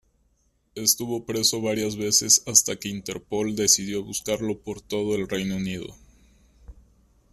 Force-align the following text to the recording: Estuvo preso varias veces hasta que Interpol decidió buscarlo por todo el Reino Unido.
Estuvo 0.73 1.27
preso 1.27 1.61
varias 1.61 1.95
veces 1.95 2.41
hasta 2.47 2.75
que 2.75 2.89
Interpol 2.89 3.55
decidió 3.55 4.03
buscarlo 4.03 4.57
por 4.57 4.81
todo 4.81 5.13
el 5.13 5.27
Reino 5.29 5.57
Unido. 5.57 5.95